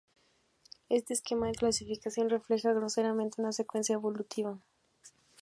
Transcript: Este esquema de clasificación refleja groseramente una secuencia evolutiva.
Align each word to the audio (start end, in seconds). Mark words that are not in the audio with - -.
Este 0.89 1.13
esquema 1.13 1.45
de 1.45 1.53
clasificación 1.53 2.31
refleja 2.31 2.73
groseramente 2.73 3.39
una 3.39 3.51
secuencia 3.51 3.93
evolutiva. 3.93 4.57